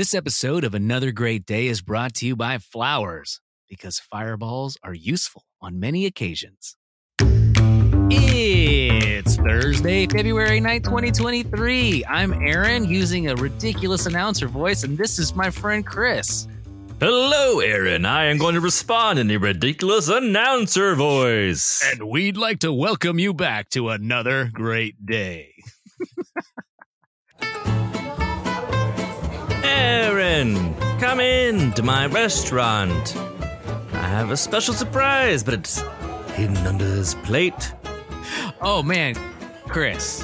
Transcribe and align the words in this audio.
This 0.00 0.14
episode 0.14 0.64
of 0.64 0.72
Another 0.72 1.12
Great 1.12 1.44
Day 1.44 1.66
is 1.66 1.82
brought 1.82 2.14
to 2.14 2.26
you 2.26 2.34
by 2.34 2.56
Flowers 2.56 3.38
because 3.68 3.98
fireballs 3.98 4.78
are 4.82 4.94
useful 4.94 5.44
on 5.60 5.78
many 5.78 6.06
occasions. 6.06 6.74
It's 8.10 9.36
Thursday, 9.36 10.06
February 10.06 10.58
9th, 10.58 10.84
2023. 10.84 12.06
I'm 12.06 12.32
Aaron 12.32 12.86
using 12.86 13.28
a 13.28 13.36
ridiculous 13.36 14.06
announcer 14.06 14.48
voice, 14.48 14.84
and 14.84 14.96
this 14.96 15.18
is 15.18 15.36
my 15.36 15.50
friend 15.50 15.84
Chris. 15.84 16.48
Hello, 16.98 17.60
Aaron. 17.60 18.06
I 18.06 18.24
am 18.24 18.38
going 18.38 18.54
to 18.54 18.62
respond 18.62 19.18
in 19.18 19.30
a 19.30 19.36
ridiculous 19.36 20.08
announcer 20.08 20.94
voice. 20.94 21.86
And 21.92 22.08
we'd 22.08 22.38
like 22.38 22.60
to 22.60 22.72
welcome 22.72 23.18
you 23.18 23.34
back 23.34 23.68
to 23.72 23.90
another 23.90 24.48
great 24.54 25.04
day. 25.04 25.52
Come 30.40 31.20
in 31.20 31.70
to 31.72 31.82
my 31.82 32.06
restaurant. 32.06 33.14
I 33.92 34.08
have 34.08 34.30
a 34.30 34.38
special 34.38 34.72
surprise, 34.72 35.44
but 35.44 35.52
it's 35.52 35.82
hidden 36.32 36.56
under 36.66 36.88
this 36.88 37.14
plate. 37.14 37.74
Oh 38.62 38.82
man, 38.82 39.16
Chris. 39.68 40.22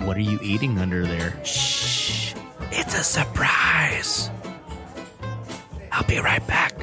What 0.00 0.18
are 0.18 0.20
you 0.20 0.38
eating 0.42 0.78
under 0.78 1.06
there? 1.06 1.42
Shh, 1.42 2.34
it's 2.70 2.98
a 2.98 3.02
surprise. 3.02 4.28
I'll 5.90 6.06
be 6.06 6.18
right 6.18 6.46
back. 6.46 6.74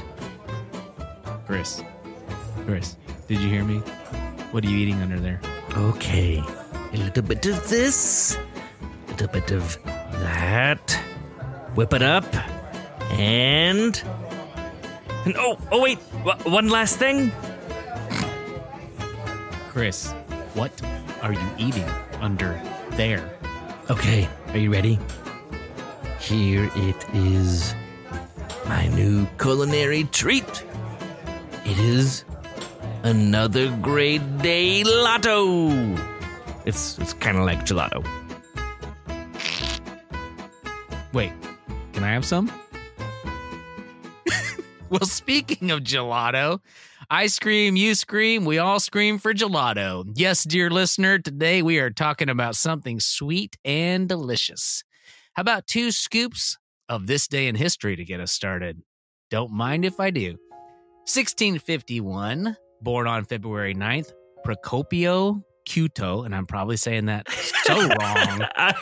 Chris. 1.46 1.84
Chris, 2.66 2.98
did 3.28 3.38
you 3.38 3.50
hear 3.50 3.64
me? 3.64 3.78
What 4.50 4.66
are 4.66 4.68
you 4.68 4.78
eating 4.78 5.00
under 5.04 5.20
there? 5.20 5.40
Okay, 5.78 6.44
a 6.92 6.98
little 6.98 7.22
bit 7.22 7.46
of 7.46 7.70
this, 7.70 8.36
a 8.82 9.12
little 9.12 9.28
bit 9.28 9.52
of 9.52 9.78
that. 10.14 11.00
Whip 11.80 11.94
it 11.94 12.02
up, 12.02 12.26
and 13.12 14.04
and 15.24 15.38
oh, 15.38 15.58
oh 15.72 15.82
wait, 15.82 15.98
w- 16.26 16.54
one 16.54 16.68
last 16.68 16.98
thing. 16.98 17.32
Chris, 19.70 20.12
what 20.56 20.74
are 21.22 21.32
you 21.32 21.50
eating 21.58 21.88
under 22.20 22.62
there? 22.98 23.32
Okay, 23.90 24.28
are 24.50 24.58
you 24.58 24.74
ready? 24.74 25.00
Here 26.20 26.70
it 26.76 27.06
is. 27.14 27.74
My 28.68 28.90
new 28.90 29.26
culinary 29.40 30.04
treat. 30.04 30.66
It 31.64 31.80
is 31.80 32.26
another 33.04 33.72
great 33.78 34.40
day 34.40 34.84
lotto. 34.84 35.96
It's 36.66 37.00
it's 37.00 37.14
kind 37.14 37.38
of 37.38 37.46
like 37.46 37.66
gelato. 37.66 38.04
Wait, 41.14 41.32
can 42.00 42.08
I 42.08 42.14
have 42.14 42.24
some? 42.24 42.50
well, 44.90 45.02
speaking 45.02 45.70
of 45.70 45.82
gelato, 45.82 46.62
I 47.10 47.28
scream, 47.28 47.76
you 47.76 47.94
scream, 47.94 48.46
we 48.46 48.58
all 48.58 48.80
scream 48.80 49.20
for 49.20 49.34
gelato. 49.34 50.10
Yes, 50.16 50.46
dear 50.46 50.70
listener, 50.70 51.20
today 51.20 51.62
we 51.62 51.78
are 51.80 51.90
talking 51.90 52.30
about 52.30 52.56
something 52.56 53.02
sweet 53.02 53.58
and 53.66 54.08
delicious. 54.08 54.86
How 55.34 55.42
about 55.42 55.68
two 55.68 55.92
scoops 55.92 56.58
of 56.88 57.08
this 57.08 57.28
day 57.28 57.48
in 57.48 57.56
history 57.56 57.98
to 57.98 58.06
get 58.06 58.22
us 58.22 58.32
started? 58.32 58.82
Don't 59.30 59.52
mind 59.52 59.84
if 59.84 60.00
I 60.00 60.10
do. 60.10 60.38
1651, 61.04 62.56
born 62.82 63.08
on 63.08 63.26
February 63.26 63.76
9th, 63.76 64.14
Procopio 64.46 65.44
Cuto, 65.70 66.24
and 66.24 66.36
I'm 66.36 66.48
probably 66.48 66.78
saying 66.78 67.06
that 67.06 67.30
so 67.32 67.76
wrong. 67.80 68.42
I, 68.56 68.74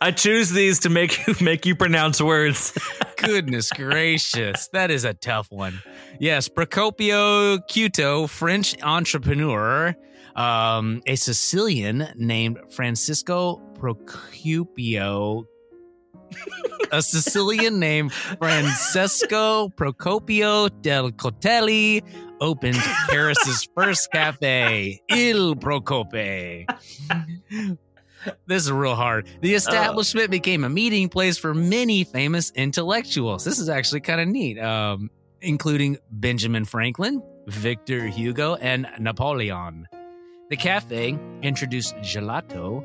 I 0.00 0.12
choose 0.12 0.50
these 0.50 0.78
to 0.80 0.88
make 0.88 1.26
you 1.26 1.34
make 1.40 1.66
you 1.66 1.74
pronounce 1.74 2.20
words. 2.20 2.72
Goodness 3.16 3.70
gracious, 3.72 4.68
that 4.68 4.90
is 4.92 5.04
a 5.04 5.12
tough 5.12 5.48
one. 5.50 5.82
Yes, 6.20 6.48
Procopio 6.48 7.58
Cuto, 7.68 8.28
French 8.28 8.80
entrepreneur, 8.82 9.96
um, 10.36 11.02
a 11.06 11.16
Sicilian 11.16 12.08
named 12.14 12.58
Francisco 12.70 13.60
Procopio. 13.74 15.46
a 16.92 17.02
Sicilian 17.02 17.80
named 17.80 18.12
Francesco 18.12 19.68
Procopio 19.70 20.70
del 20.82 21.10
Cotelli 21.10 22.02
opened 22.40 22.76
Paris's 23.08 23.68
first 23.74 24.10
cafe, 24.12 25.02
Il 25.08 25.56
Procope. 25.56 26.66
This 28.46 28.64
is 28.64 28.72
real 28.72 28.94
hard. 28.94 29.28
The 29.40 29.54
establishment 29.54 30.30
became 30.30 30.64
a 30.64 30.68
meeting 30.68 31.08
place 31.08 31.38
for 31.38 31.54
many 31.54 32.04
famous 32.04 32.50
intellectuals. 32.52 33.44
This 33.44 33.58
is 33.58 33.68
actually 33.68 34.00
kind 34.00 34.20
of 34.20 34.28
neat, 34.28 34.58
um, 34.58 35.10
including 35.40 35.98
Benjamin 36.10 36.64
Franklin, 36.64 37.22
Victor 37.46 38.06
Hugo, 38.06 38.56
and 38.56 38.88
Napoleon. 38.98 39.86
The 40.50 40.56
cafe 40.56 41.18
introduced 41.42 41.94
gelato, 41.96 42.84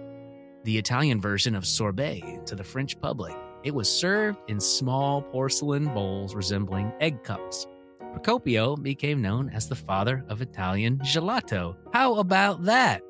the 0.64 0.78
Italian 0.78 1.20
version 1.20 1.56
of 1.56 1.66
sorbet, 1.66 2.42
to 2.46 2.56
the 2.56 2.64
French 2.64 3.00
public. 3.00 3.36
It 3.64 3.74
was 3.74 3.90
served 3.90 4.40
in 4.48 4.60
small 4.60 5.22
porcelain 5.22 5.86
bowls 5.94 6.34
resembling 6.36 6.92
egg 7.00 7.24
cups. 7.24 7.68
Procopio 8.14 8.82
became 8.82 9.22
known 9.22 9.50
as 9.50 9.68
the 9.68 9.76
father 9.76 10.26
of 10.30 10.42
Italian 10.42 11.00
gelato. 11.00 11.76
How 11.94 12.16
about 12.16 12.64
that? 12.64 13.02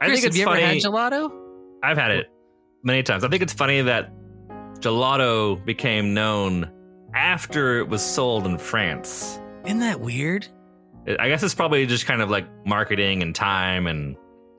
I 0.00 0.06
Chris, 0.06 0.20
think 0.20 0.32
have 0.32 0.36
you 0.36 0.44
funny. 0.44 0.62
ever 0.62 0.72
had 0.72 0.82
gelato? 0.82 1.32
I've 1.82 1.98
had 1.98 2.10
it 2.12 2.26
many 2.82 3.02
times. 3.02 3.24
I 3.24 3.28
think 3.28 3.42
it's 3.42 3.52
funny 3.52 3.82
that 3.82 4.12
gelato 4.80 5.64
became 5.64 6.14
known 6.14 6.70
after 7.14 7.78
it 7.78 7.88
was 7.88 8.02
sold 8.02 8.46
in 8.46 8.58
France. 8.58 9.40
Isn't 9.64 9.80
that 9.80 10.00
weird? 10.00 10.46
I 11.18 11.28
guess 11.28 11.42
it's 11.42 11.54
probably 11.54 11.84
just 11.86 12.06
kind 12.06 12.22
of 12.22 12.30
like 12.30 12.46
marketing 12.66 13.22
and 13.22 13.34
time 13.34 13.86
and 13.86 14.16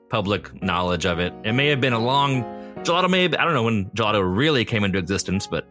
public 0.09 0.61
knowledge 0.61 1.05
of 1.05 1.19
it. 1.19 1.33
It 1.43 1.53
may 1.53 1.67
have 1.67 1.81
been 1.81 1.93
a 1.93 1.99
long 1.99 2.43
gelato. 2.83 3.09
May 3.09 3.23
have, 3.23 3.33
I 3.35 3.43
don't 3.43 3.53
know 3.53 3.63
when 3.63 3.85
gelato 3.91 4.21
really 4.23 4.65
came 4.65 4.83
into 4.83 4.99
existence, 4.99 5.47
but 5.47 5.67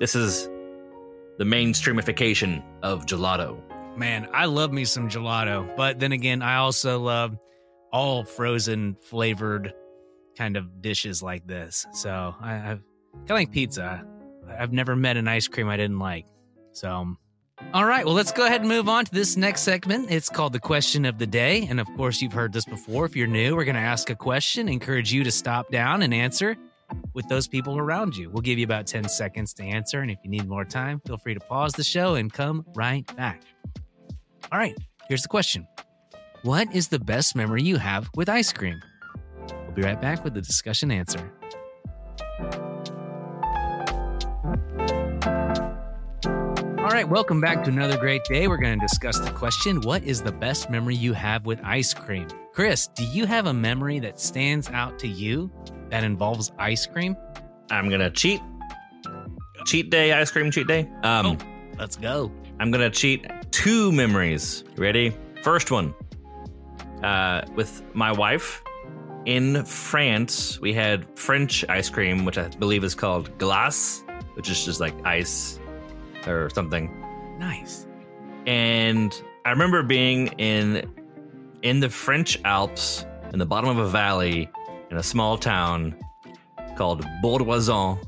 this 0.00 0.14
is 0.14 0.48
the 1.38 1.44
mainstreamification 1.44 2.62
of 2.82 3.06
gelato. 3.06 3.62
Man, 3.96 4.28
I 4.34 4.46
love 4.46 4.72
me 4.72 4.84
some 4.84 5.08
gelato, 5.08 5.74
but 5.76 5.98
then 5.98 6.12
again, 6.12 6.42
I 6.42 6.56
also 6.56 7.00
love 7.00 7.38
all 7.92 8.24
frozen 8.24 8.96
flavored 9.02 9.72
kind 10.36 10.56
of 10.56 10.82
dishes 10.82 11.22
like 11.22 11.46
this. 11.46 11.86
So 11.92 12.34
I, 12.40 12.54
I 12.54 12.60
kind 12.60 12.82
of 13.22 13.30
like 13.30 13.52
pizza. 13.52 14.04
I've 14.48 14.72
never 14.72 14.96
met 14.96 15.16
an 15.16 15.28
ice 15.28 15.48
cream 15.48 15.68
I 15.68 15.76
didn't 15.76 15.98
like. 15.98 16.26
So, 16.72 16.90
um, 16.90 17.18
all 17.72 17.84
right, 17.84 18.04
well, 18.04 18.14
let's 18.14 18.32
go 18.32 18.46
ahead 18.46 18.60
and 18.60 18.68
move 18.68 18.88
on 18.88 19.04
to 19.04 19.10
this 19.12 19.36
next 19.36 19.62
segment. 19.62 20.10
It's 20.10 20.28
called 20.28 20.52
the 20.52 20.60
question 20.60 21.04
of 21.04 21.18
the 21.18 21.26
day. 21.26 21.66
And 21.68 21.80
of 21.80 21.88
course, 21.96 22.22
you've 22.22 22.32
heard 22.32 22.52
this 22.52 22.64
before. 22.64 23.04
If 23.04 23.16
you're 23.16 23.26
new, 23.26 23.56
we're 23.56 23.64
going 23.64 23.74
to 23.74 23.80
ask 23.80 24.10
a 24.10 24.14
question, 24.14 24.68
encourage 24.68 25.12
you 25.12 25.24
to 25.24 25.30
stop 25.30 25.70
down 25.70 26.02
and 26.02 26.14
answer 26.14 26.56
with 27.14 27.28
those 27.28 27.48
people 27.48 27.78
around 27.78 28.16
you. 28.16 28.30
We'll 28.30 28.42
give 28.42 28.58
you 28.58 28.64
about 28.64 28.86
10 28.86 29.08
seconds 29.08 29.52
to 29.54 29.62
answer. 29.62 30.00
And 30.00 30.10
if 30.10 30.18
you 30.22 30.30
need 30.30 30.48
more 30.48 30.64
time, 30.64 31.00
feel 31.06 31.16
free 31.16 31.34
to 31.34 31.40
pause 31.40 31.72
the 31.72 31.84
show 31.84 32.14
and 32.14 32.32
come 32.32 32.64
right 32.74 33.04
back. 33.16 33.42
All 34.52 34.58
right, 34.58 34.76
here's 35.08 35.22
the 35.22 35.28
question 35.28 35.66
What 36.42 36.74
is 36.74 36.88
the 36.88 36.98
best 36.98 37.36
memory 37.36 37.62
you 37.62 37.76
have 37.76 38.08
with 38.14 38.28
ice 38.28 38.52
cream? 38.52 38.80
We'll 39.50 39.72
be 39.72 39.82
right 39.82 40.00
back 40.00 40.24
with 40.24 40.34
the 40.34 40.42
discussion 40.42 40.90
answer. 40.90 41.30
All 46.78 46.94
right, 46.94 47.06
welcome 47.06 47.40
back 47.40 47.64
to 47.64 47.70
another 47.70 47.98
great 47.98 48.24
day. 48.24 48.48
We're 48.48 48.56
going 48.56 48.78
to 48.78 48.86
discuss 48.86 49.18
the 49.18 49.30
question 49.32 49.82
What 49.82 50.04
is 50.04 50.22
the 50.22 50.32
best 50.32 50.70
memory 50.70 50.96
you 50.96 51.12
have 51.12 51.44
with 51.44 51.60
ice 51.62 51.92
cream? 51.92 52.28
Chris, 52.58 52.88
do 52.88 53.04
you 53.04 53.24
have 53.24 53.46
a 53.46 53.54
memory 53.54 54.00
that 54.00 54.18
stands 54.18 54.68
out 54.70 54.98
to 54.98 55.06
you 55.06 55.48
that 55.90 56.02
involves 56.02 56.50
ice 56.58 56.86
cream? 56.86 57.16
I'm 57.70 57.88
gonna 57.88 58.10
cheat. 58.10 58.40
Cheat 59.64 59.90
day, 59.90 60.12
ice 60.12 60.32
cream 60.32 60.50
cheat 60.50 60.66
day. 60.66 60.90
Um, 61.04 61.38
Let's 61.78 61.94
go. 61.94 62.32
I'm 62.58 62.72
gonna 62.72 62.90
cheat 62.90 63.28
two 63.52 63.92
memories. 63.92 64.64
Ready? 64.76 65.16
First 65.44 65.70
one. 65.70 65.94
Uh, 67.00 67.42
with 67.54 67.84
my 67.94 68.10
wife 68.10 68.60
in 69.24 69.64
France, 69.64 70.58
we 70.60 70.72
had 70.72 71.06
French 71.16 71.64
ice 71.68 71.88
cream, 71.88 72.24
which 72.24 72.38
I 72.38 72.48
believe 72.48 72.82
is 72.82 72.96
called 72.96 73.38
glace, 73.38 74.02
which 74.34 74.50
is 74.50 74.64
just 74.64 74.80
like 74.80 74.94
ice 75.06 75.60
or 76.26 76.50
something. 76.50 76.90
Nice. 77.38 77.86
And 78.48 79.14
I 79.44 79.50
remember 79.50 79.84
being 79.84 80.26
in 80.38 80.97
in 81.62 81.80
the 81.80 81.88
French 81.88 82.40
Alps 82.44 83.04
in 83.32 83.38
the 83.38 83.46
bottom 83.46 83.70
of 83.70 83.78
a 83.78 83.88
valley 83.88 84.48
in 84.90 84.96
a 84.96 85.02
small 85.02 85.36
town 85.38 85.94
called 86.76 87.04
Bordoison. 87.22 87.98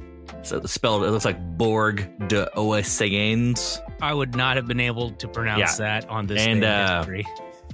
So 0.42 0.58
it's 0.58 0.72
spelled 0.72 1.04
it 1.04 1.10
looks 1.10 1.24
like 1.24 1.38
Borg 1.58 2.28
de 2.28 2.48
Oisans. 2.56 3.78
I 4.00 4.14
would 4.14 4.34
not 4.34 4.56
have 4.56 4.66
been 4.66 4.80
able 4.80 5.10
to 5.12 5.28
pronounce 5.28 5.76
that 5.76 6.08
on 6.08 6.26
this 6.26 6.40
And, 6.40 6.62
day 6.62 6.68
uh. 6.68 7.04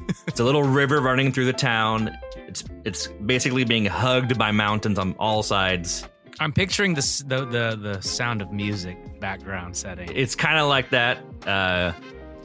It's 0.27 0.41
a 0.41 0.45
little 0.45 0.63
river 0.63 1.01
running 1.01 1.33
through 1.33 1.47
the 1.47 1.53
town. 1.53 2.17
It's 2.49 2.65
it's 2.85 3.09
basically 3.09 3.65
being 3.65 3.85
hugged 3.87 4.39
by 4.39 4.51
mountains 4.53 4.99
on 4.99 5.15
all 5.19 5.43
sides. 5.43 6.09
I'm 6.39 6.53
picturing 6.53 6.95
the 6.95 7.25
the 7.27 7.45
the, 7.45 7.77
the 7.77 8.01
sound 8.03 8.43
of 8.43 8.53
music 8.53 9.21
background 9.21 9.77
setting. 9.77 10.11
It's 10.15 10.35
kind 10.35 10.59
of 10.59 10.69
like 10.69 10.91
that. 10.91 11.19
Uh, 11.47 11.93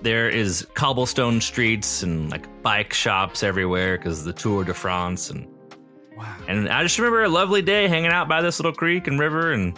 there 0.02 0.30
is 0.30 0.68
cobblestone 0.74 1.42
streets 1.42 2.04
and 2.04 2.30
like 2.32 2.48
bike 2.64 2.94
shops 2.94 3.44
everywhere 3.44 3.98
because 3.98 4.24
the 4.24 4.34
Tour 4.34 4.64
de 4.64 4.74
France 4.74 5.30
and 5.30 5.48
wow. 6.18 6.36
and 6.48 6.70
I 6.70 6.84
just 6.84 6.98
remember 6.98 7.24
a 7.24 7.30
lovely 7.30 7.62
day 7.62 7.88
hanging 7.88 8.12
out 8.12 8.28
by 8.28 8.42
this 8.42 8.60
little 8.60 8.74
creek 8.74 9.08
and 9.08 9.20
river 9.20 9.52
and 9.52 9.78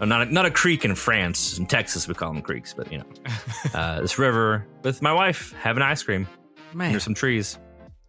well, 0.00 0.08
not 0.08 0.22
a, 0.28 0.32
not 0.32 0.46
a 0.46 0.50
creek 0.50 0.84
in 0.84 0.94
France 0.94 1.58
in 1.58 1.66
Texas 1.66 2.08
we 2.08 2.14
call 2.14 2.32
them 2.32 2.42
creeks 2.42 2.72
but 2.74 2.90
you 2.90 2.98
know 2.98 3.04
uh, 3.74 4.00
this 4.00 4.18
river 4.18 4.66
with 4.82 5.02
my 5.02 5.12
wife 5.12 5.52
having 5.60 5.82
ice 5.82 6.02
cream 6.02 6.26
Man, 6.74 6.88
under 6.88 7.00
some 7.00 7.14
trees. 7.14 7.58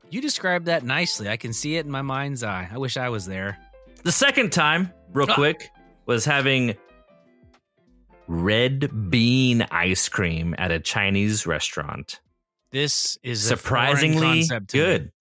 you 0.10 0.22
described 0.22 0.66
that 0.68 0.84
nicely. 0.84 1.30
I 1.30 1.38
can 1.38 1.52
see 1.54 1.78
it 1.78 1.86
in 1.86 1.92
my 1.92 2.02
mind's 2.04 2.44
eye. 2.44 2.70
I 2.72 2.78
wish 2.78 2.96
I 2.98 3.10
was 3.10 3.26
there. 3.26 3.58
The 4.04 4.12
second 4.12 4.52
time, 4.52 4.92
real 5.14 5.28
Ah. 5.30 5.34
quick, 5.36 5.70
was 6.06 6.26
having 6.26 6.76
red 8.32 9.10
bean 9.12 9.64
ice 9.72 10.08
cream 10.08 10.56
at 10.58 10.72
a 10.72 10.80
Chinese 10.80 11.46
restaurant. 11.46 12.22
This 12.72 13.18
is 13.24 13.44
Surprisingly 13.46 14.44
to 14.44 14.60
me. 14.62 14.66
good. 14.72 15.12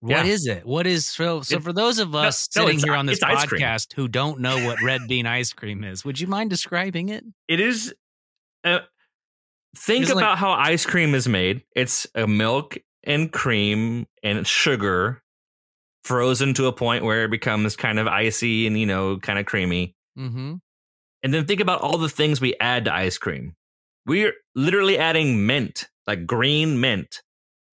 What 0.00 0.24
Yeah. 0.26 0.32
is 0.32 0.46
it? 0.46 0.64
What 0.64 0.86
is 0.86 1.06
so? 1.06 1.40
So 1.42 1.56
It- 1.56 1.62
for 1.64 1.72
those 1.72 1.98
of 1.98 2.14
us 2.14 2.48
no, 2.54 2.62
sitting 2.62 2.76
it's- 2.78 2.84
here 2.84 2.94
on 2.94 3.06
this 3.06 3.18
it's 3.18 3.24
ice 3.24 3.46
cream. 3.46 3.62
podcast 3.62 3.94
who 3.94 4.06
don't 4.06 4.40
know 4.40 4.64
what 4.64 4.80
red 4.82 5.08
bean 5.08 5.26
ice 5.26 5.52
cream 5.52 5.82
is, 5.82 6.04
would 6.04 6.20
you 6.20 6.28
mind 6.28 6.50
describing 6.50 7.08
it? 7.08 7.24
It 7.48 7.58
is. 7.58 7.92
Uh, 8.62 8.80
think 9.76 10.02
It's 10.04 10.14
like- 10.14 10.22
about 10.22 10.38
how 10.38 10.52
ice 10.52 10.86
cream 10.86 11.14
is 11.14 11.26
made. 11.26 11.64
It's 11.74 12.06
a 12.14 12.26
milk 12.28 12.78
and 13.02 13.32
cream 13.32 14.06
and 14.22 14.46
sugar 14.46 15.22
frozen 16.04 16.54
to 16.54 16.66
a 16.66 16.72
point 16.72 17.02
where 17.04 17.24
it 17.24 17.30
becomes 17.30 17.74
kind 17.74 17.98
of 17.98 18.06
icy 18.06 18.66
and 18.68 18.78
you 18.78 18.86
know 18.86 19.18
kind 19.18 19.38
of 19.40 19.46
creamy. 19.46 19.96
Mm-hmm. 20.16 20.54
And 21.26 21.34
then 21.34 21.44
think 21.44 21.58
about 21.60 21.80
all 21.80 21.98
the 21.98 22.08
things 22.08 22.40
we 22.40 22.54
add 22.60 22.84
to 22.84 22.94
ice 22.94 23.18
cream. 23.18 23.56
We're 24.06 24.32
literally 24.54 24.96
adding 24.96 25.44
mint, 25.44 25.88
like 26.06 26.24
green 26.24 26.78
mint, 26.80 27.20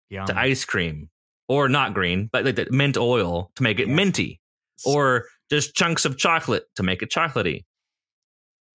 Yeah. 0.09 0.23
to 0.23 0.39
ice 0.39 0.63
cream, 0.63 1.09
or 1.49 1.67
not 1.67 1.93
green, 1.93 2.29
but 2.31 2.45
like 2.45 2.55
the 2.55 2.67
mint 2.71 2.95
oil 2.95 3.51
to 3.57 3.63
make 3.63 3.81
it 3.81 3.89
Yeah. 3.89 3.95
minty, 3.95 4.39
or 4.85 5.27
just 5.49 5.75
chunks 5.75 6.05
of 6.05 6.17
chocolate 6.17 6.63
to 6.77 6.83
make 6.83 7.01
it 7.01 7.11
chocolatey. 7.11 7.65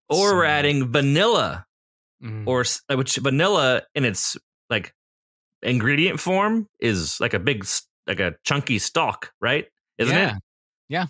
Or 0.07 0.35
we're 0.35 0.45
adding 0.45 0.89
vanilla, 0.89 1.65
Mhm. 2.23 2.47
or 2.47 2.63
which 2.95 3.17
vanilla 3.17 3.81
in 3.93 4.05
its 4.05 4.37
like 4.69 4.95
ingredient 5.61 6.21
form 6.21 6.69
is 6.79 7.19
like 7.19 7.33
a 7.33 7.39
big, 7.39 7.67
like 8.07 8.21
a 8.21 8.37
chunky 8.45 8.79
stalk, 8.79 9.33
right? 9.41 9.67
Isn't 9.97 10.15
yeah. 10.15 10.37
it? 10.37 10.43
Yeah. 10.87 11.05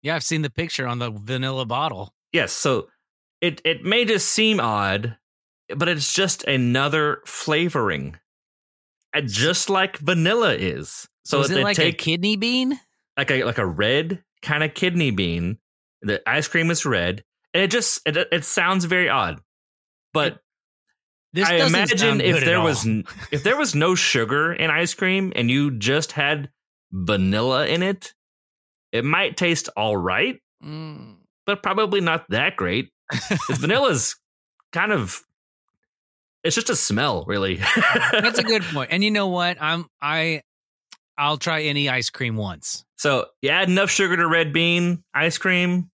Yeah. 0.00 0.14
I've 0.16 0.24
seen 0.24 0.40
the 0.40 0.48
picture 0.48 0.86
on 0.86 1.00
the 1.00 1.10
vanilla 1.10 1.66
bottle. 1.66 2.14
Yes. 2.32 2.52
So 2.54 2.88
it 3.44 3.60
it 3.64 3.84
may 3.84 4.04
just 4.04 4.28
seem 4.28 4.60
odd, 4.60 5.16
but 5.76 5.88
it's 5.88 6.12
just 6.12 6.44
another 6.44 7.20
flavoring, 7.26 8.16
just 9.26 9.70
like 9.70 9.98
vanilla 9.98 10.54
is. 10.54 11.06
So, 11.24 11.40
is 11.40 11.50
it 11.50 11.62
like 11.62 11.76
take 11.76 11.94
a 11.94 11.96
kidney 11.96 12.36
bean? 12.36 12.78
like 13.16 13.30
a 13.30 13.44
like 13.44 13.58
a 13.58 13.66
red 13.66 14.22
kind 14.42 14.64
of 14.64 14.74
kidney 14.74 15.10
bean. 15.10 15.58
The 16.02 16.20
ice 16.28 16.48
cream 16.48 16.70
is 16.70 16.84
red, 16.84 17.24
and 17.54 17.62
it 17.62 17.70
just 17.70 18.00
it, 18.06 18.16
it 18.32 18.44
sounds 18.44 18.84
very 18.86 19.08
odd. 19.08 19.40
But 20.12 20.40
This 21.32 21.48
I 21.48 21.54
imagine 21.56 22.20
if 22.20 22.44
there 22.44 22.60
was 22.60 22.86
if 23.30 23.42
there 23.42 23.56
was 23.56 23.74
no 23.74 23.94
sugar 23.94 24.52
in 24.52 24.70
ice 24.70 24.94
cream 24.94 25.32
and 25.34 25.50
you 25.50 25.70
just 25.70 26.12
had 26.12 26.50
vanilla 26.92 27.66
in 27.66 27.82
it, 27.82 28.14
it 28.92 29.04
might 29.04 29.36
taste 29.36 29.68
all 29.76 29.96
right, 29.96 30.40
Mm. 30.62 31.16
but 31.46 31.62
probably 31.62 32.00
not 32.00 32.24
that 32.30 32.56
great. 32.56 32.90
Vanilla's 33.50 34.16
kind 34.72 34.92
of 34.92 35.22
it's 36.44 36.54
just 36.54 36.68
a 36.68 36.76
smell, 36.76 37.24
really. 37.26 37.54
That's 38.12 38.38
a 38.38 38.42
good 38.42 38.62
point. 38.62 38.90
And 38.92 39.02
you 39.02 39.10
know 39.10 39.28
what? 39.28 39.56
I'm 39.60 39.86
I 40.00 40.42
I'll 41.16 41.38
try 41.38 41.62
any 41.62 41.88
ice 41.88 42.10
cream 42.10 42.36
once. 42.36 42.84
So 42.96 43.26
you 43.40 43.48
add 43.48 43.68
enough 43.68 43.90
sugar 43.90 44.16
to 44.16 44.28
red 44.28 44.52
bean 44.52 45.02
ice 45.14 45.38
cream, 45.38 45.90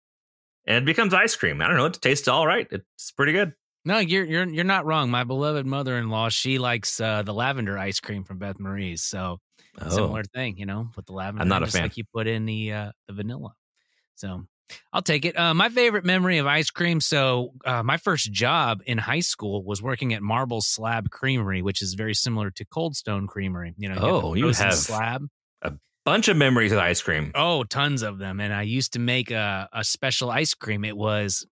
and 0.66 0.76
it 0.78 0.84
becomes 0.84 1.12
ice 1.12 1.34
cream. 1.34 1.60
I 1.60 1.66
don't 1.66 1.76
know. 1.76 1.86
It 1.86 2.00
tastes 2.00 2.28
all 2.28 2.46
right. 2.46 2.66
It's 2.70 3.10
pretty 3.10 3.32
good. 3.32 3.54
No, 3.84 3.98
you're 3.98 4.24
you're 4.24 4.48
you're 4.48 4.64
not 4.64 4.86
wrong. 4.86 5.10
My 5.10 5.24
beloved 5.24 5.66
mother-in-law, 5.66 6.28
she 6.28 6.58
likes 6.58 7.00
uh, 7.00 7.22
the 7.22 7.34
lavender 7.34 7.76
ice 7.76 7.98
cream 7.98 8.22
from 8.22 8.38
Beth 8.38 8.58
Marie's. 8.60 9.02
So 9.02 9.38
similar 9.90 10.22
thing, 10.24 10.58
you 10.58 10.66
know, 10.66 10.88
with 10.96 11.06
the 11.06 11.12
lavender. 11.12 11.42
I'm 11.42 11.48
not 11.48 11.62
a 11.62 11.66
just 11.66 11.76
fan. 11.76 11.84
Like 11.84 11.96
you 11.96 12.04
put 12.12 12.26
in 12.28 12.46
the 12.46 12.72
uh, 12.72 12.92
the 13.08 13.14
vanilla. 13.14 13.52
So 14.14 14.46
I'll 14.92 15.02
take 15.02 15.24
it. 15.24 15.38
Uh, 15.38 15.54
my 15.54 15.68
favorite 15.68 16.04
memory 16.04 16.38
of 16.38 16.46
ice 16.46 16.70
cream. 16.70 17.00
So 17.00 17.52
uh, 17.64 17.82
my 17.82 17.96
first 17.98 18.32
job 18.32 18.80
in 18.86 18.98
high 18.98 19.20
school 19.20 19.64
was 19.64 19.80
working 19.82 20.12
at 20.14 20.22
Marble 20.22 20.60
Slab 20.60 21.10
Creamery, 21.10 21.62
which 21.62 21.82
is 21.82 21.94
very 21.94 22.14
similar 22.14 22.50
to 22.52 22.64
Cold 22.64 22.96
Stone 22.96 23.26
Creamery. 23.28 23.74
You 23.78 23.88
know, 23.90 23.94
you 23.94 24.00
Oh, 24.02 24.34
you 24.34 24.46
have- 24.48 24.74
slab. 24.74 25.26
A 25.62 25.72
bunch 26.04 26.28
of 26.28 26.36
memories 26.36 26.72
of 26.72 26.78
ice 26.78 27.02
cream. 27.02 27.32
Oh, 27.34 27.64
tons 27.64 28.02
of 28.02 28.18
them. 28.18 28.40
And 28.40 28.52
I 28.54 28.62
used 28.62 28.92
to 28.94 28.98
make 28.98 29.30
a, 29.30 29.68
a 29.72 29.82
special 29.84 30.30
ice 30.30 30.54
cream. 30.54 30.84
It 30.84 30.96
was 30.96 31.46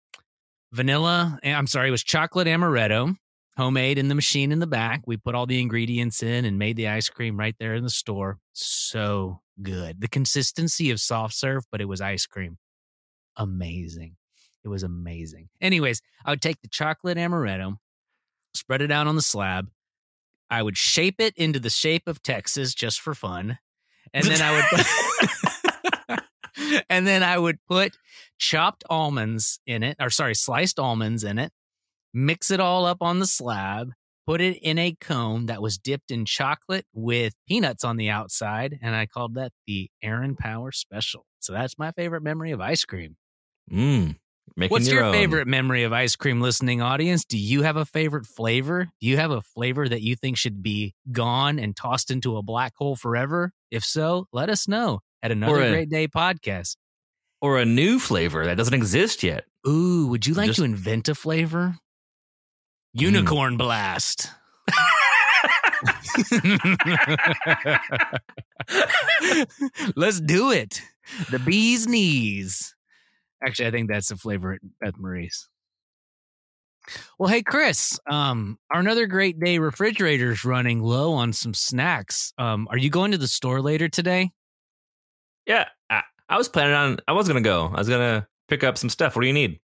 vanilla. 0.72 1.40
eh, 1.44 1.54
I'm 1.54 1.68
sorry, 1.68 1.88
it 1.90 1.92
was 1.92 2.04
chocolate 2.04 2.48
amaretto, 2.48 3.16
homemade 3.58 3.98
in 3.98 4.08
the 4.08 4.16
machine 4.16 4.52
in 4.52 4.60
the 4.60 4.68
back. 4.68 5.02
We 5.06 5.18
put 5.18 5.36
all 5.36 5.46
the 5.46 5.60
ingredients 5.62 6.24
in 6.24 6.46
and 6.46 6.58
made 6.58 6.76
the 6.78 6.88
ice 6.88 7.10
cream 7.10 7.38
right 7.38 7.56
there 7.60 7.76
in 7.76 7.84
the 7.84 7.90
store. 7.90 8.40
So 8.54 9.42
good. 9.62 10.02
The 10.02 10.08
consistency 10.08 10.90
of 10.92 11.00
soft 11.00 11.34
serve, 11.36 11.64
but 11.72 11.82
it 11.82 11.86
was 11.86 12.02
ice 12.02 12.26
cream. 12.26 12.58
Amazing. 13.38 14.16
It 14.64 14.70
was 14.70 14.84
amazing. 14.84 15.50
Anyways, 15.62 16.02
I 16.26 16.32
would 16.32 16.42
take 16.42 16.62
the 16.62 16.70
chocolate 16.70 17.18
amaretto, 17.18 17.78
spread 18.54 18.82
it 18.82 18.92
out 18.92 19.08
on 19.08 19.16
the 19.16 19.22
slab. 19.22 19.70
I 20.50 20.62
would 20.62 20.78
shape 20.78 21.16
it 21.20 21.36
into 21.36 21.60
the 21.60 21.70
shape 21.70 22.08
of 22.08 22.22
Texas 22.22 22.74
just 22.74 23.02
for 23.02 23.14
fun. 23.14 23.58
And 24.14 24.26
then 24.26 24.42
I 24.42 24.52
would 24.52 26.20
and 26.90 27.08
then 27.08 27.24
I 27.24 27.38
would 27.38 27.58
put 27.68 27.98
chopped 28.38 28.84
almonds 28.90 29.60
in 29.66 29.84
it, 29.84 29.98
or 30.00 30.10
sorry, 30.10 30.36
sliced 30.36 30.80
almonds 30.80 31.24
in 31.24 31.40
it, 31.40 31.52
mix 32.14 32.52
it 32.52 32.60
all 32.60 32.86
up 32.86 33.02
on 33.02 33.20
the 33.20 33.26
slab, 33.26 33.92
put 34.28 34.42
it 34.42 34.58
in 34.62 34.78
a 34.78 34.96
cone 35.00 35.48
that 35.48 35.62
was 35.62 35.78
dipped 35.78 36.12
in 36.12 36.26
chocolate 36.26 36.86
with 36.94 37.34
peanuts 37.48 37.84
on 37.84 37.98
the 37.98 38.10
outside, 38.10 38.78
and 38.82 38.96
I 38.96 39.06
called 39.08 39.36
that 39.36 39.52
the 39.66 39.90
Aaron 40.02 40.36
Power 40.36 40.72
Special. 40.72 41.26
So 41.40 41.54
that's 41.54 41.80
my 41.80 41.92
favorite 41.92 42.24
memory 42.24 42.52
of 42.52 42.62
ice 42.62 42.86
cream. 42.86 43.18
Mm, 43.72 44.16
What's 44.70 44.88
your 44.90 45.04
own. 45.06 45.14
favorite 45.14 45.48
memory 45.48 45.84
of 45.84 45.94
ice 45.94 46.16
cream, 46.16 46.42
listening 46.42 46.82
audience? 46.82 47.26
Do 47.26 47.38
you 47.38 47.64
have 47.64 47.76
a 47.78 47.86
favorite 47.86 48.26
flavor? 48.28 48.88
Do 49.02 49.08
you 49.08 49.18
have 49.18 49.32
a 49.32 49.42
flavor 49.42 49.88
that 49.90 50.02
you 50.02 50.16
think 50.16 50.38
should 50.38 50.62
be 50.62 50.94
gone 51.12 51.58
and 51.60 51.76
tossed 51.76 52.12
into 52.12 52.38
a 52.38 52.44
black 52.44 52.74
hole 52.76 52.96
forever? 52.96 53.52
If 53.72 53.84
so, 53.84 54.28
let 54.32 54.50
us 54.50 54.68
know 54.68 55.00
at 55.24 55.32
another 55.32 55.62
a- 55.62 55.70
great 55.72 55.90
day 55.90 56.08
podcast. 56.08 56.76
or 57.42 57.58
a 57.60 57.66
new 57.66 58.00
flavor 58.00 58.46
that 58.46 58.58
doesn't 58.58 58.74
exist 58.74 59.24
yet? 59.24 59.46
Ooh, 59.68 60.08
would 60.08 60.28
you 60.28 60.34
like 60.34 60.48
Just- 60.48 60.60
to 60.60 60.66
invent 60.66 61.10
a 61.10 61.16
flavor? 61.16 61.78
Unicorn 62.94 63.58
blast. 63.58 64.30
Let's 69.96 70.20
do 70.22 70.52
it. 70.52 70.82
The 71.32 71.40
bee's 71.40 71.88
knees. 71.88 72.73
Actually, 73.46 73.68
I 73.68 73.72
think 73.72 73.90
that's 73.90 74.10
the 74.10 74.16
flavor 74.16 74.54
at 74.54 74.62
Beth 74.80 74.98
Marie's. 74.98 75.50
Well, 77.18 77.30
hey 77.30 77.42
Chris, 77.42 78.00
um, 78.10 78.58
our 78.70 78.80
another 78.80 79.08
great 79.08 79.40
day 79.40 79.58
refrigerator's 79.58 80.44
running 80.44 80.82
low 80.82 81.14
on 81.14 81.32
some 81.32 81.54
snacks. 81.54 82.34
Um, 82.38 82.68
are 82.70 82.78
you 82.78 82.90
going 82.90 83.12
to 83.12 83.18
the 83.18 83.28
store 83.28 83.62
later 83.62 83.88
today? 83.88 84.32
Yeah, 85.46 85.68
I, 85.90 86.04
I 86.28 86.38
was 86.38 86.50
planning 86.50 86.76
on. 86.76 86.98
I 87.08 87.14
was 87.14 87.28
gonna 87.28 87.42
go. 87.42 87.72
I 87.74 87.78
was 87.78 87.90
gonna 87.90 88.28
pick 88.48 88.64
up 88.64 88.78
some 88.78 88.90
stuff. 88.90 89.16
What 89.16 89.22
do 89.22 89.28
you 89.28 89.34
need? 89.34 89.60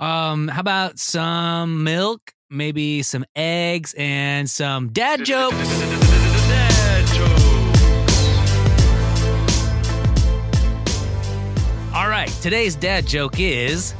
Um, 0.00 0.48
how 0.48 0.60
about 0.60 0.98
some 0.98 1.82
milk, 1.82 2.32
maybe 2.50 3.02
some 3.02 3.24
eggs, 3.34 3.94
and 3.98 4.48
some 4.48 4.88
dad 4.90 5.24
jokes? 5.24 6.17
Today's 12.40 12.76
dad 12.76 13.06
joke 13.06 13.40
is 13.40 13.92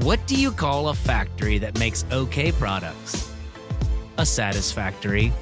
What 0.00 0.24
do 0.26 0.36
you 0.36 0.52
call 0.52 0.88
a 0.88 0.94
factory 0.94 1.58
that 1.58 1.78
makes 1.78 2.04
okay 2.12 2.52
products? 2.52 3.32
A 4.18 4.26
satisfactory. 4.26 5.32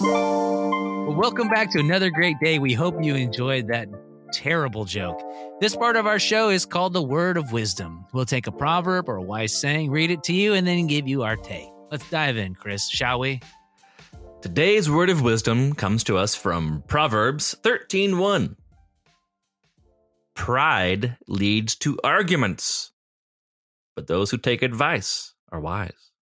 Well, 0.00 1.14
welcome 1.14 1.48
back 1.48 1.70
to 1.70 1.78
another 1.78 2.10
great 2.10 2.36
day. 2.42 2.58
We 2.58 2.74
hope 2.74 3.02
you 3.02 3.14
enjoyed 3.14 3.68
that 3.68 3.88
terrible 4.32 4.84
joke. 4.84 5.20
This 5.60 5.76
part 5.76 5.96
of 5.96 6.06
our 6.06 6.18
show 6.18 6.50
is 6.50 6.66
called 6.66 6.92
the 6.92 7.02
Word 7.02 7.36
of 7.36 7.52
Wisdom. 7.52 8.04
We'll 8.12 8.24
take 8.24 8.46
a 8.46 8.52
proverb 8.52 9.08
or 9.08 9.16
a 9.16 9.22
wise 9.22 9.58
saying, 9.58 9.90
read 9.90 10.10
it 10.10 10.24
to 10.24 10.32
you, 10.32 10.54
and 10.54 10.66
then 10.66 10.88
give 10.88 11.06
you 11.06 11.22
our 11.22 11.36
take. 11.36 11.68
Let's 11.90 12.08
dive 12.10 12.36
in, 12.36 12.54
Chris, 12.54 12.90
shall 12.90 13.20
we? 13.20 13.40
Today's 14.44 14.90
word 14.90 15.08
of 15.08 15.22
wisdom 15.22 15.72
comes 15.72 16.04
to 16.04 16.18
us 16.18 16.34
from 16.34 16.84
Proverbs 16.86 17.56
13:1. 17.62 18.56
Pride 20.34 21.16
leads 21.26 21.74
to 21.76 21.98
arguments, 22.04 22.92
but 23.96 24.06
those 24.06 24.30
who 24.30 24.36
take 24.36 24.60
advice 24.60 25.32
are 25.50 25.60
wise. 25.60 26.12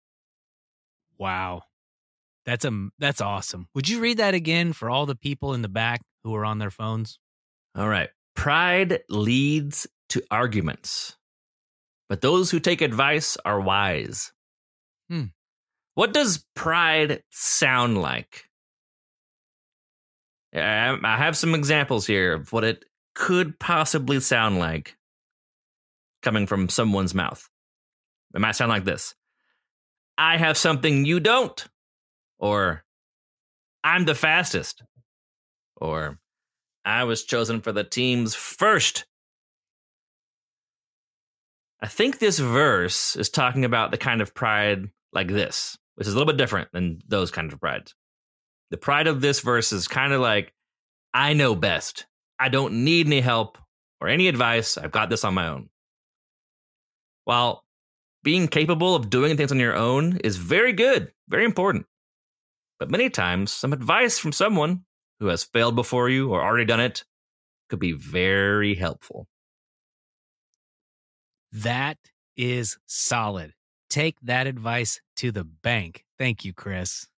Wow. 1.18 1.64
That's 2.46 2.64
a 2.64 2.90
that's 2.96 3.20
awesome. 3.20 3.66
Would 3.74 3.88
you 3.88 3.98
read 3.98 4.18
that 4.18 4.34
again 4.34 4.72
for 4.72 4.88
all 4.88 5.04
the 5.04 5.16
people 5.16 5.52
in 5.52 5.62
the 5.62 5.68
back 5.68 6.00
who 6.22 6.32
are 6.36 6.44
on 6.44 6.58
their 6.58 6.70
phones? 6.70 7.18
All 7.74 7.88
right. 7.88 8.10
Pride 8.36 9.00
leads 9.08 9.88
to 10.10 10.22
arguments, 10.30 11.16
but 12.08 12.20
those 12.20 12.52
who 12.52 12.60
take 12.60 12.82
advice 12.82 13.36
are 13.44 13.60
wise. 13.60 14.30
Hmm. 15.10 15.24
What 15.94 16.12
does 16.12 16.44
pride 16.54 17.22
sound 17.30 18.00
like? 18.00 18.44
I 20.54 20.98
have 21.02 21.36
some 21.36 21.54
examples 21.54 22.06
here 22.06 22.34
of 22.34 22.52
what 22.52 22.64
it 22.64 22.84
could 23.14 23.58
possibly 23.58 24.20
sound 24.20 24.58
like 24.58 24.96
coming 26.22 26.46
from 26.46 26.68
someone's 26.68 27.14
mouth. 27.14 27.48
It 28.34 28.40
might 28.40 28.56
sound 28.56 28.70
like 28.70 28.84
this 28.84 29.14
I 30.16 30.36
have 30.36 30.56
something 30.56 31.04
you 31.04 31.20
don't. 31.20 31.64
Or 32.38 32.84
I'm 33.84 34.04
the 34.04 34.14
fastest. 34.14 34.82
Or 35.76 36.18
I 36.84 37.04
was 37.04 37.24
chosen 37.24 37.60
for 37.60 37.72
the 37.72 37.84
team's 37.84 38.34
first. 38.34 39.04
I 41.80 41.88
think 41.88 42.18
this 42.18 42.38
verse 42.38 43.16
is 43.16 43.28
talking 43.28 43.64
about 43.64 43.90
the 43.90 43.98
kind 43.98 44.20
of 44.20 44.34
pride 44.34 44.88
like 45.12 45.28
this, 45.28 45.76
which 46.02 46.08
is 46.08 46.14
a 46.14 46.18
little 46.18 46.32
bit 46.32 46.36
different 46.36 46.68
than 46.72 47.00
those 47.06 47.30
kinds 47.30 47.52
of 47.52 47.60
prides. 47.60 47.94
The 48.72 48.76
pride 48.76 49.06
of 49.06 49.20
this 49.20 49.38
verse 49.38 49.72
is 49.72 49.86
kind 49.86 50.12
of 50.12 50.20
like, 50.20 50.52
I 51.14 51.32
know 51.32 51.54
best. 51.54 52.06
I 52.40 52.48
don't 52.48 52.82
need 52.82 53.06
any 53.06 53.20
help 53.20 53.56
or 54.00 54.08
any 54.08 54.26
advice. 54.26 54.76
I've 54.76 54.90
got 54.90 55.10
this 55.10 55.22
on 55.22 55.34
my 55.34 55.46
own. 55.46 55.68
While 57.22 57.62
being 58.24 58.48
capable 58.48 58.96
of 58.96 59.10
doing 59.10 59.36
things 59.36 59.52
on 59.52 59.60
your 59.60 59.76
own 59.76 60.16
is 60.24 60.38
very 60.38 60.72
good, 60.72 61.12
very 61.28 61.44
important. 61.44 61.86
But 62.80 62.90
many 62.90 63.08
times, 63.08 63.52
some 63.52 63.72
advice 63.72 64.18
from 64.18 64.32
someone 64.32 64.80
who 65.20 65.28
has 65.28 65.44
failed 65.44 65.76
before 65.76 66.08
you 66.08 66.32
or 66.32 66.42
already 66.42 66.64
done 66.64 66.80
it 66.80 67.04
could 67.70 67.78
be 67.78 67.92
very 67.92 68.74
helpful. 68.74 69.28
That 71.52 71.98
is 72.36 72.76
solid. 72.86 73.54
Take 73.92 74.18
that 74.22 74.46
advice 74.46 75.02
to 75.16 75.30
the 75.30 75.44
bank. 75.44 76.06
Thank 76.18 76.46
you, 76.46 76.54
Chris. 76.54 77.08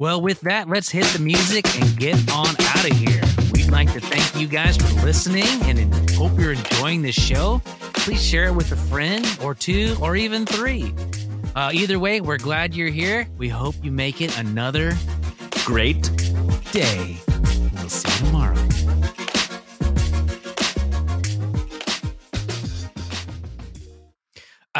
Well, 0.00 0.20
with 0.20 0.40
that, 0.40 0.68
let's 0.68 0.90
hit 0.90 1.04
the 1.06 1.20
music 1.20 1.64
and 1.80 1.96
get 1.96 2.16
on 2.32 2.48
out 2.58 2.90
of 2.90 2.96
here. 2.96 3.22
We'd 3.52 3.70
like 3.70 3.92
to 3.92 4.00
thank 4.00 4.34
you 4.34 4.48
guys 4.48 4.76
for 4.76 4.92
listening 5.06 5.46
and 5.62 6.10
hope 6.10 6.36
you're 6.40 6.54
enjoying 6.54 7.02
this 7.02 7.14
show. 7.14 7.62
Please 7.92 8.20
share 8.20 8.46
it 8.46 8.54
with 8.56 8.72
a 8.72 8.76
friend 8.76 9.24
or 9.40 9.54
two 9.54 9.96
or 10.02 10.16
even 10.16 10.44
three. 10.44 10.92
Uh, 11.54 11.70
either 11.72 12.00
way, 12.00 12.20
we're 12.20 12.36
glad 12.36 12.74
you're 12.74 12.88
here. 12.88 13.28
We 13.38 13.48
hope 13.48 13.76
you 13.80 13.92
make 13.92 14.20
it 14.20 14.36
another 14.36 14.94
Great. 15.64 16.10
day. 16.72 17.16
We'll 17.74 17.88
see 17.88 18.10
you 18.10 18.26
tomorrow. 18.26 18.63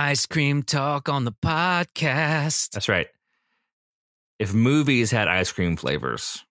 Ice 0.04 0.26
cream 0.26 0.62
talk 0.62 1.08
on 1.08 1.24
the 1.24 1.32
podcast. 1.32 2.72
That's 2.72 2.90
right. 2.90 3.06
If 4.38 4.52
movies 4.52 5.10
had 5.10 5.28
ice 5.28 5.50
cream 5.50 5.76
flavors, 5.76 6.44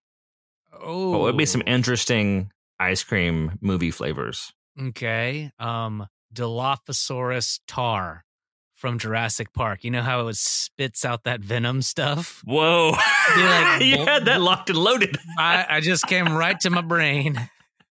Oh, 0.82 1.12
what 1.12 1.22
would 1.22 1.38
be 1.38 1.46
some 1.46 1.62
interesting 1.68 2.52
ice 2.80 3.04
cream 3.04 3.60
movie 3.62 3.92
flavors? 3.92 4.54
Okay. 4.82 5.52
Um, 5.60 6.08
Dilophosaurus 6.34 7.60
tar 7.68 8.26
from 8.74 8.98
Jurassic 8.98 9.54
Park. 9.54 9.84
You 9.84 9.92
know 9.92 10.02
how 10.02 10.28
it 10.30 10.36
spits 10.38 11.06
out 11.06 11.24
that 11.26 11.42
venom 11.42 11.84
stuff? 11.84 12.42
Whoa. 12.46 12.96
Like, 13.38 13.82
you 13.86 13.98
had 14.04 14.26
that 14.26 14.42
locked 14.42 14.72
and 14.72 14.80
loaded. 14.80 15.16
I, 15.38 15.66
I 15.70 15.80
just 15.80 16.08
came 16.08 16.26
right 16.36 16.60
to 16.62 16.72
my 16.72 16.82
brain. 16.82 17.38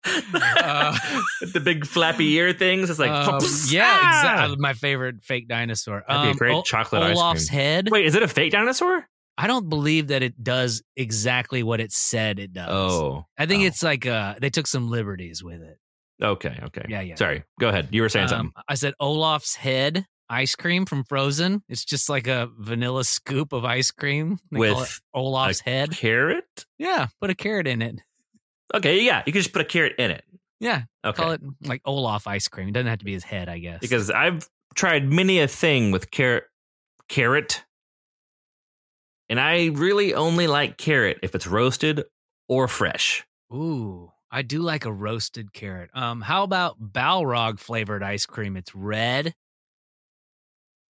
Uh, 0.05 0.97
the 1.53 1.61
big 1.61 1.87
flappy 1.87 2.33
ear 2.35 2.53
things. 2.53 2.91
It's 2.91 2.99
like, 2.99 3.11
Um, 3.11 3.39
yeah, 3.69 3.85
ah! 3.87 4.21
exactly. 4.35 4.57
My 4.59 4.73
favorite 4.73 5.23
fake 5.23 5.49
dinosaur. 5.49 6.05
That'd 6.09 6.23
be 6.23 6.29
a 6.29 6.31
Um, 6.33 6.37
great 6.37 6.65
chocolate 6.65 7.03
ice 7.03 7.17
Olaf's 7.17 7.49
head. 7.49 7.89
Wait, 7.91 8.07
is 8.07 8.15
it 8.15 8.23
a 8.23 8.29
fake 8.29 8.53
dinosaur? 8.53 9.07
I 9.39 9.47
don't 9.47 9.69
believe 9.69 10.09
that 10.09 10.23
it 10.23 10.43
does 10.43 10.83
exactly 10.97 11.63
what 11.63 11.81
it 11.81 11.93
said 11.93 12.39
it 12.39 12.53
does. 12.53 12.69
Oh. 12.71 13.25
I 13.39 13.47
think 13.47 13.63
oh. 13.63 13.67
it's 13.67 13.83
like 13.83 14.07
uh 14.07 14.35
they 14.41 14.51
took 14.51 14.67
some 14.67 14.91
liberties 14.91 15.43
with 15.43 15.63
it. 15.63 15.79
Okay, 16.23 16.59
okay. 16.65 16.85
Yeah, 16.89 17.01
yeah. 17.01 17.15
Sorry. 17.15 17.45
Go 17.59 17.69
ahead. 17.71 17.89
You 17.91 18.03
were 18.03 18.11
saying 18.11 18.25
Um, 18.25 18.29
something. 18.29 18.53
I 18.69 18.75
said 18.75 18.93
Olaf's 19.01 19.55
head 19.55 20.07
ice 20.29 20.55
cream 20.55 20.85
from 20.85 21.05
Frozen. 21.05 21.63
It's 21.69 21.85
just 21.85 22.09
like 22.11 22.27
a 22.27 22.51
vanilla 22.59 23.05
scoop 23.05 23.53
of 23.55 23.65
ice 23.65 23.91
cream. 23.91 24.39
They 24.51 24.59
call 24.59 24.67
it 24.67 24.81
With 24.81 25.01
Olaf's 25.15 25.61
head. 25.61 25.91
Carrot? 25.93 26.67
Yeah, 26.79 27.07
put 27.21 27.31
a 27.31 27.35
carrot 27.35 27.67
in 27.67 27.81
it. 27.81 28.01
Okay, 28.75 29.03
yeah. 29.03 29.23
You 29.27 29.33
can 29.33 29.41
just 29.43 29.53
put 29.53 29.63
a 29.63 29.65
carrot 29.65 29.95
in 29.99 30.11
it. 30.11 30.25
Yeah, 30.61 30.83
Okay. 31.05 31.23
call 31.23 31.33
it 31.33 31.41
like 31.63 31.81
Olaf 31.87 32.27
ice 32.27 32.47
cream. 32.49 32.69
It 32.69 32.73
doesn't 32.73 32.87
have 32.87 32.99
to 32.99 33.05
be 33.05 33.15
his 33.15 33.25
head, 33.25 33.49
I 33.49 33.59
guess. 33.59 33.81
because 33.81 34.11
I've 34.11 34.49
tried 34.75 35.11
many 35.11 35.41
a 35.41 35.49
thing 35.49 35.91
with 35.91 36.11
carrot 36.11 36.45
carrot. 37.09 37.65
And 39.29 39.41
I 39.41 39.67
really 39.67 40.13
only 40.15 40.47
like 40.49 40.77
carrot 40.77 41.19
if 41.23 41.35
it's 41.35 41.47
roasted 41.47 42.05
or 42.49 42.69
fresh. 42.69 43.25
Ooh, 43.53 44.11
I 44.31 44.43
do 44.43 44.61
like 44.61 44.85
a 44.85 44.93
roasted 44.93 45.53
carrot. 45.53 45.91
Um, 45.95 46.21
how 46.21 46.43
about 46.43 46.81
Balrog 46.81 47.59
flavored 47.59 48.03
ice 48.03 48.27
cream? 48.27 48.57
It's 48.57 48.75
red. 48.75 49.35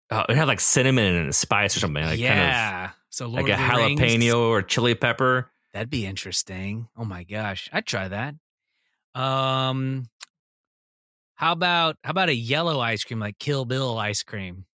Oh, 0.09 0.25
it 0.27 0.35
had 0.35 0.47
like 0.47 0.59
cinnamon 0.59 1.15
and 1.15 1.35
spice 1.35 1.75
or 1.77 1.81
something. 1.81 2.03
Like 2.03 2.19
yeah. 2.19 2.91
so 3.09 3.25
kind 3.25 3.33
Lord 3.33 3.49
of 3.49 3.59
like 3.59 3.59
a 3.59 3.75
the 3.75 3.77
Rings, 3.77 3.99
jalapeno 4.01 4.49
or 4.49 4.61
chili 4.61 4.95
pepper. 4.95 5.49
That'd 5.73 5.89
be 5.89 6.05
interesting. 6.05 6.87
Oh 6.97 7.05
my 7.05 7.23
gosh, 7.23 7.69
I'd 7.71 7.85
try 7.85 8.07
that. 8.07 8.35
Um, 9.15 10.09
how 11.35 11.53
about 11.53 11.97
how 12.03 12.11
about 12.11 12.29
a 12.29 12.35
yellow 12.35 12.79
ice 12.79 13.03
cream 13.03 13.19
like 13.19 13.39
Kill 13.39 13.65
Bill 13.65 13.97
ice 13.97 14.23
cream? 14.23 14.65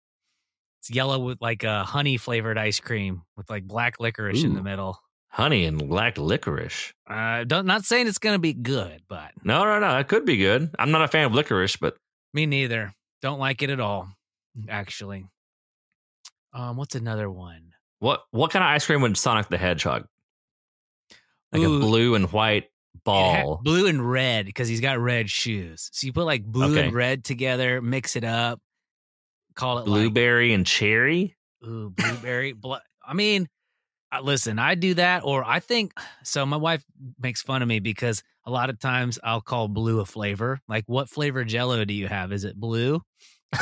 It's 0.81 0.91
yellow 0.91 1.19
with 1.19 1.41
like 1.41 1.65
a 1.65 1.85
honey 1.85 2.17
flavored 2.17 2.59
ice 2.59 2.81
cream 2.81 3.23
with 3.37 3.49
like 3.51 3.65
black 3.65 4.01
licorice 4.01 4.43
in 4.45 4.55
the 4.55 4.63
middle. 4.63 4.99
Honey 5.29 5.65
and 5.67 5.89
black 5.89 6.17
licorice. 6.17 6.95
Uh, 7.09 7.45
don't, 7.45 7.67
not 7.67 7.85
saying 7.85 8.07
it's 8.07 8.19
gonna 8.19 8.39
be 8.39 8.55
good, 8.55 9.03
but 9.09 9.33
No, 9.45 9.65
no, 9.65 9.79
no. 9.79 9.99
It 9.99 10.09
could 10.09 10.25
be 10.25 10.39
good. 10.39 10.71
I'm 10.79 10.91
not 10.91 11.03
a 11.03 11.09
fan 11.09 11.27
of 11.27 11.35
licorice, 11.35 11.77
but 11.77 11.97
me 12.33 12.47
neither. 12.47 12.95
Don't 13.23 13.39
like 13.39 13.63
it 13.63 13.71
at 13.71 13.81
all, 13.81 14.09
actually. 14.69 15.27
Um, 16.55 16.77
what's 16.77 16.95
another 16.95 17.31
one? 17.31 17.75
what 17.99 18.23
what 18.31 18.51
kind 18.51 18.63
of 18.63 18.69
ice 18.69 18.87
cream 18.87 19.03
would 19.03 19.17
Sonic 19.17 19.49
the 19.49 19.59
Hedgehog? 19.59 20.07
Like 21.59 21.69
Ooh. 21.69 21.77
a 21.77 21.81
blue 21.81 22.15
and 22.15 22.31
white 22.33 22.65
It 22.65 22.71
ha- 23.05 23.43
ball. 23.43 23.61
blue 23.63 23.87
and 23.87 24.09
red 24.11 24.47
because 24.47 24.69
he's 24.69 24.81
got 24.81 24.99
red 24.99 25.31
shoes. 25.31 25.89
So 25.93 26.07
you 26.07 26.13
put 26.13 26.25
like 26.27 26.45
blue 26.45 26.73
Okay. 26.73 26.87
and 26.87 26.95
red 26.95 27.25
together, 27.25 27.81
mix 27.83 28.17
it 28.17 28.25
up, 28.25 28.61
call 29.55 29.79
it 29.79 29.89
like 29.89 30.01
Blueberry 30.01 30.53
and 30.53 30.67
cherry. 30.67 31.37
Ooh, 31.65 31.91
blueberry. 31.91 32.53
Bl- 32.53 32.75
I 33.07 33.15
mean, 33.15 33.49
listen, 34.23 34.59
I 34.59 34.75
do 34.75 34.95
that, 34.95 35.23
or 35.25 35.45
I 35.45 35.61
think 35.61 35.93
so. 36.25 36.45
My 36.47 36.57
wife 36.57 36.85
makes 37.21 37.43
fun 37.43 37.63
of 37.63 37.69
me 37.69 37.81
because 37.81 38.23
a 38.45 38.51
lot 38.51 38.71
of 38.71 38.79
times 38.79 39.19
I'll 39.25 39.41
call 39.41 39.69
blue 39.69 40.01
a 40.01 40.05
flavor. 40.05 40.61
Like, 40.69 40.85
what 40.87 41.09
flavor 41.09 41.45
Jello 41.45 41.85
do 41.85 41.95
you 41.95 42.07
have? 42.09 42.33
Is 42.33 42.45
it 42.45 42.57
blue 42.57 43.01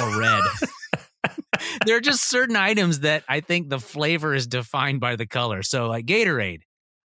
or 0.01 0.21
red? 0.21 0.41
there 1.87 1.97
are 1.97 2.01
just 2.01 2.29
certain 2.29 2.57
items 2.57 3.01
that 3.01 3.25
I 3.29 3.41
think 3.41 3.69
the 3.71 3.79
flavor 3.81 4.35
is 4.35 4.47
defined 4.47 5.01
by 5.01 5.17
the 5.17 5.27
color. 5.27 5.63
So, 5.63 5.89
like 5.89 6.05
Gatorade, 6.07 6.61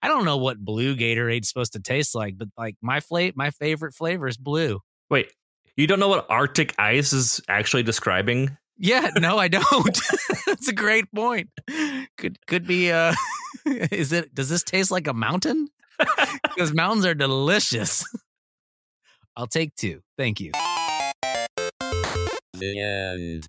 I 0.02 0.08
don't 0.08 0.24
know 0.24 0.36
what 0.36 0.58
blue 0.58 0.96
Gatorade's 0.96 1.48
supposed 1.48 1.72
to 1.72 1.80
taste 1.80 2.14
like, 2.14 2.36
but 2.38 2.48
like 2.56 2.76
my 2.80 3.00
fla- 3.00 3.32
my 3.34 3.50
favorite 3.50 3.94
flavor 3.94 4.28
is 4.28 4.36
blue. 4.36 4.80
Wait, 5.10 5.32
you 5.76 5.86
don't 5.86 6.00
know 6.00 6.08
what 6.08 6.26
Arctic 6.30 6.74
ice 6.78 7.12
is 7.12 7.40
actually 7.48 7.82
describing? 7.82 8.56
Yeah, 8.76 9.10
no, 9.16 9.38
I 9.38 9.48
don't. 9.48 10.00
That's 10.46 10.68
a 10.68 10.74
great 10.74 11.10
point. 11.14 11.50
Could 12.18 12.38
could 12.46 12.66
be 12.66 12.92
uh 12.92 13.14
is 13.66 14.12
it 14.12 14.34
does 14.34 14.48
this 14.48 14.62
taste 14.62 14.90
like 14.90 15.06
a 15.06 15.14
mountain? 15.14 15.68
Because 16.42 16.74
mountains 16.74 17.06
are 17.06 17.14
delicious. 17.14 18.04
I'll 19.34 19.46
take 19.46 19.74
two. 19.76 20.02
Thank 20.18 20.40
you. 20.40 20.52
The 22.54 22.80
end. 22.80 23.48